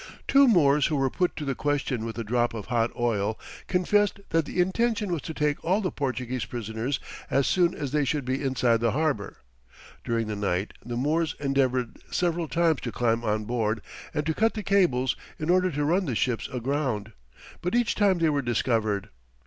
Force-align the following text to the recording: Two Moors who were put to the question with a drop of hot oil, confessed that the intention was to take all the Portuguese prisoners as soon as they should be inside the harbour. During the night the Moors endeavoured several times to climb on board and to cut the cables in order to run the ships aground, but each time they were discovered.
Two 0.27 0.47
Moors 0.47 0.87
who 0.87 0.95
were 0.95 1.11
put 1.11 1.35
to 1.35 1.45
the 1.45 1.53
question 1.53 2.03
with 2.05 2.17
a 2.17 2.23
drop 2.23 2.55
of 2.55 2.65
hot 2.73 2.89
oil, 2.97 3.37
confessed 3.67 4.19
that 4.29 4.45
the 4.45 4.59
intention 4.59 5.11
was 5.11 5.21
to 5.21 5.31
take 5.35 5.63
all 5.63 5.79
the 5.79 5.91
Portuguese 5.91 6.43
prisoners 6.43 6.99
as 7.29 7.45
soon 7.45 7.75
as 7.75 7.91
they 7.91 8.03
should 8.03 8.25
be 8.25 8.41
inside 8.43 8.79
the 8.79 8.93
harbour. 8.93 9.37
During 10.03 10.25
the 10.25 10.35
night 10.35 10.73
the 10.83 10.97
Moors 10.97 11.35
endeavoured 11.39 11.99
several 12.09 12.47
times 12.47 12.81
to 12.81 12.91
climb 12.91 13.23
on 13.23 13.45
board 13.45 13.79
and 14.11 14.25
to 14.25 14.33
cut 14.33 14.55
the 14.55 14.63
cables 14.63 15.15
in 15.37 15.51
order 15.51 15.69
to 15.69 15.85
run 15.85 16.07
the 16.07 16.15
ships 16.15 16.49
aground, 16.51 17.11
but 17.61 17.75
each 17.75 17.93
time 17.93 18.17
they 18.17 18.29
were 18.29 18.41
discovered. 18.41 19.09